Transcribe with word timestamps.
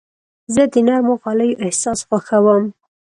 زه 0.53 0.61
د 0.73 0.75
نرمو 0.87 1.13
غالیو 1.21 1.59
احساس 1.65 1.99
خوښوم. 2.07 2.63